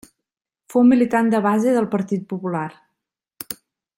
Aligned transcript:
Fou 0.73 0.85
militant 0.91 1.29
de 1.33 1.41
base 1.45 1.75
del 1.77 1.89
Partit 1.93 2.27
Popular. 2.33 2.67